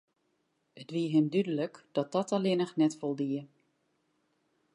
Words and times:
It 0.83 0.89
wie 0.95 1.09
him 1.13 1.25
dúdlik 1.33 1.73
dat 1.95 2.09
dat 2.13 2.29
allinne 2.35 2.67
net 2.81 2.93
foldie. 2.99 3.43